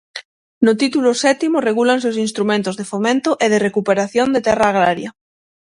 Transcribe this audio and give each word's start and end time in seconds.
No 0.65 0.73
título 0.81 1.09
sétimo 1.23 1.63
regúlanse 1.67 2.07
os 2.11 2.21
instrumentos 2.27 2.77
de 2.79 2.85
fomento 2.91 3.29
e 3.45 3.47
de 3.53 3.61
recuperación 3.67 4.27
de 4.31 4.43
terra 4.47 4.67
agraria. 4.69 5.09